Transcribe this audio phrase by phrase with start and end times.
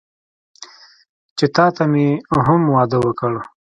[1.37, 2.07] چې تاته مې
[2.45, 3.33] هم واده وکړ.